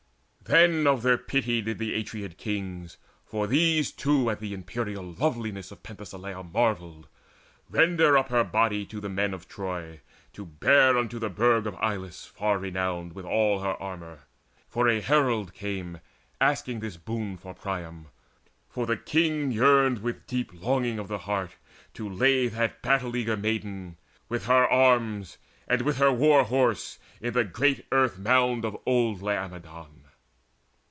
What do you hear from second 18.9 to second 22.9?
king Longed with deep yearning of the heart to lay That